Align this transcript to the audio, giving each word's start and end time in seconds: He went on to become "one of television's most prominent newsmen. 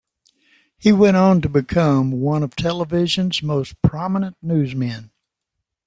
He 0.79 0.91
went 0.91 1.15
on 1.15 1.41
to 1.41 1.47
become 1.47 2.09
"one 2.13 2.41
of 2.41 2.55
television's 2.55 3.43
most 3.43 3.79
prominent 3.83 4.35
newsmen. 4.41 5.11